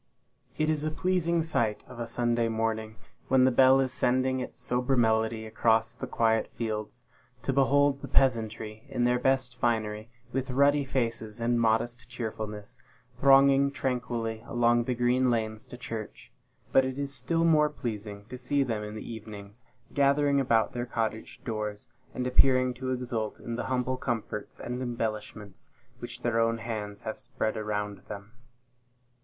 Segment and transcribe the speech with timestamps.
[0.57, 2.95] It is a pleasing sight, of a Sunday morning,
[3.27, 7.05] when the bell is sending its sober melody across the quiet fields,
[7.43, 12.79] to behold the peasantry in their best finery, with ruddy faces, and modest cheerfulness,
[13.19, 16.31] thronging tranquilly along the green lanes to church;
[16.71, 19.63] but it is still more pleasing to see them in the evenings,
[19.93, 25.69] gathering about their cottage doors, and appearing to exult in the humble comforts and embellishments
[25.99, 28.31] which their own hands have spread around them.